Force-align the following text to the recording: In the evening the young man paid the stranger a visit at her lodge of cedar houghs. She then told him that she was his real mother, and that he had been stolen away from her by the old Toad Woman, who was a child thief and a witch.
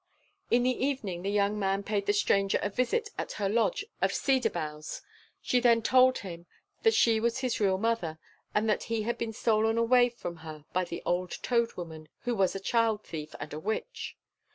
In 0.49 0.63
the 0.63 0.83
evening 0.83 1.21
the 1.21 1.29
young 1.29 1.59
man 1.59 1.83
paid 1.83 2.07
the 2.07 2.11
stranger 2.13 2.57
a 2.63 2.71
visit 2.71 3.09
at 3.19 3.33
her 3.33 3.47
lodge 3.47 3.85
of 4.01 4.11
cedar 4.11 4.49
houghs. 4.49 5.01
She 5.43 5.59
then 5.59 5.83
told 5.83 6.17
him 6.17 6.47
that 6.81 6.95
she 6.95 7.19
was 7.19 7.41
his 7.41 7.59
real 7.59 7.77
mother, 7.77 8.17
and 8.55 8.67
that 8.67 8.85
he 8.85 9.03
had 9.03 9.19
been 9.19 9.31
stolen 9.31 9.77
away 9.77 10.09
from 10.09 10.37
her 10.37 10.65
by 10.73 10.85
the 10.85 11.03
old 11.05 11.33
Toad 11.43 11.73
Woman, 11.77 12.09
who 12.21 12.33
was 12.33 12.55
a 12.55 12.59
child 12.59 13.03
thief 13.03 13.35
and 13.39 13.53
a 13.53 13.59
witch. 13.59 14.17